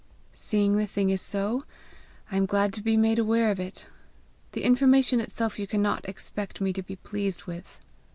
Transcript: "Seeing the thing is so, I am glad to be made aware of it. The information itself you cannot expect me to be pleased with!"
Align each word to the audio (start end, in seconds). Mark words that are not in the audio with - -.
"Seeing 0.33 0.77
the 0.77 0.87
thing 0.87 1.11
is 1.11 1.21
so, 1.21 1.63
I 2.31 2.37
am 2.37 2.47
glad 2.47 2.73
to 2.73 2.81
be 2.81 2.97
made 2.97 3.19
aware 3.19 3.51
of 3.51 3.59
it. 3.59 3.85
The 4.53 4.63
information 4.63 5.19
itself 5.19 5.59
you 5.59 5.67
cannot 5.67 6.09
expect 6.09 6.59
me 6.59 6.73
to 6.73 6.81
be 6.81 6.95
pleased 6.95 7.45
with!" 7.45 7.79